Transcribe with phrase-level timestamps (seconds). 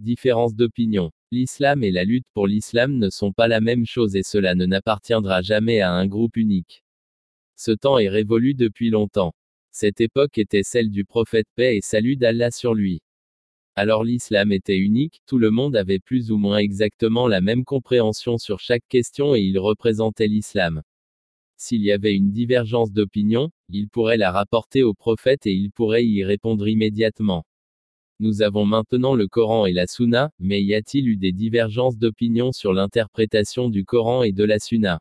[0.00, 1.12] Différence d'opinion.
[1.30, 4.66] L'islam et la lutte pour l'islam ne sont pas la même chose et cela ne
[4.66, 6.82] n'appartiendra jamais à un groupe unique.
[7.54, 9.34] Ce temps est révolu depuis longtemps.
[9.70, 13.02] Cette époque était celle du prophète paix et salut d'Allah sur lui.
[13.76, 18.36] Alors l'islam était unique, tout le monde avait plus ou moins exactement la même compréhension
[18.36, 20.82] sur chaque question et il représentait l'islam.
[21.56, 26.04] S'il y avait une divergence d'opinion, il pourrait la rapporter au prophète et il pourrait
[26.04, 27.44] y répondre immédiatement.
[28.20, 32.52] Nous avons maintenant le Coran et la Sunna, mais y a-t-il eu des divergences d'opinion
[32.52, 35.00] sur l'interprétation du Coran et de la Sunna?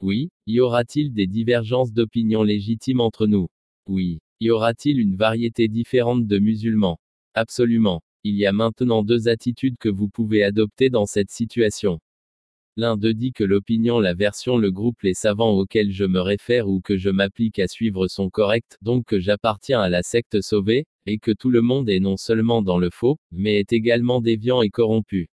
[0.00, 0.30] Oui.
[0.46, 3.48] Y aura-t-il des divergences d'opinion légitimes entre nous?
[3.88, 4.20] Oui.
[4.38, 7.00] Y aura-t-il une variété différente de musulmans?
[7.34, 8.02] Absolument.
[8.22, 11.98] Il y a maintenant deux attitudes que vous pouvez adopter dans cette situation.
[12.76, 16.68] L'un d'eux dit que l'opinion, la version, le groupe, les savants auxquels je me réfère
[16.68, 20.86] ou que je m'applique à suivre sont corrects, donc que j'appartiens à la secte sauvée,
[21.08, 24.60] et que tout le monde est non seulement dans le faux, mais est également déviant
[24.60, 25.30] et corrompu.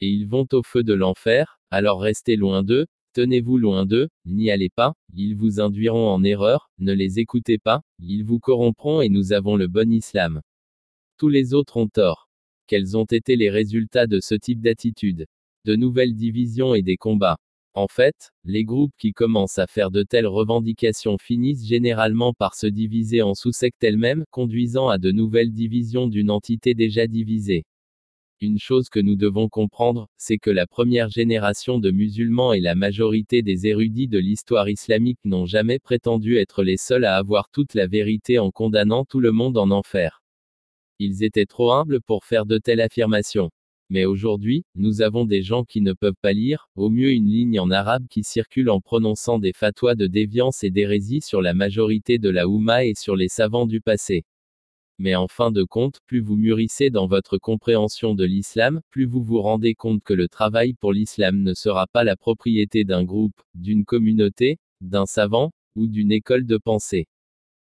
[0.00, 4.50] Et ils vont au feu de l'enfer, alors restez loin d'eux, tenez-vous loin d'eux, n'y
[4.50, 9.10] allez pas, ils vous induiront en erreur, ne les écoutez pas, ils vous corrompront et
[9.10, 10.40] nous avons le bon islam.
[11.18, 12.28] Tous les autres ont tort.
[12.66, 15.26] Quels ont été les résultats de ce type d'attitude?
[15.66, 17.36] De nouvelles divisions et des combats.
[17.76, 22.68] En fait, les groupes qui commencent à faire de telles revendications finissent généralement par se
[22.68, 27.64] diviser en sous-sectes elles-mêmes, conduisant à de nouvelles divisions d'une entité déjà divisée.
[28.40, 32.76] Une chose que nous devons comprendre, c'est que la première génération de musulmans et la
[32.76, 37.74] majorité des érudits de l'histoire islamique n'ont jamais prétendu être les seuls à avoir toute
[37.74, 40.22] la vérité en condamnant tout le monde en enfer.
[41.00, 43.50] Ils étaient trop humbles pour faire de telles affirmations.
[43.90, 47.60] Mais aujourd'hui, nous avons des gens qui ne peuvent pas lire, au mieux une ligne
[47.60, 52.18] en arabe qui circule en prononçant des fatwas de déviance et d'hérésie sur la majorité
[52.18, 54.24] de la Houma et sur les savants du passé.
[54.98, 59.22] Mais en fin de compte, plus vous mûrissez dans votre compréhension de l'islam, plus vous
[59.22, 63.40] vous rendez compte que le travail pour l'islam ne sera pas la propriété d'un groupe,
[63.54, 67.06] d'une communauté, d'un savant, ou d'une école de pensée.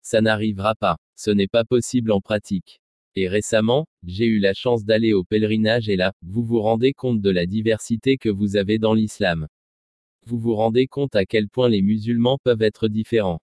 [0.03, 0.99] Ça n'arrivera pas.
[1.17, 2.81] Ce n'est pas possible en pratique.
[3.17, 7.21] Et récemment, j'ai eu la chance d'aller au pèlerinage et là, vous vous rendez compte
[7.21, 9.47] de la diversité que vous avez dans l'islam.
[10.27, 13.41] Vous vous rendez compte à quel point les musulmans peuvent être différents.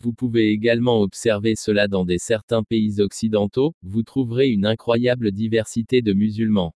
[0.00, 6.02] Vous pouvez également observer cela dans des certains pays occidentaux, vous trouverez une incroyable diversité
[6.02, 6.74] de musulmans.